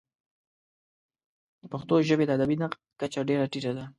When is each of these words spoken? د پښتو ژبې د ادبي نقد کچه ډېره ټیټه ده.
د 1.61 1.63
پښتو 1.73 1.93
ژبې 2.09 2.25
د 2.27 2.31
ادبي 2.37 2.55
نقد 2.63 2.79
کچه 2.99 3.21
ډېره 3.29 3.45
ټیټه 3.51 3.71
ده. 3.77 3.85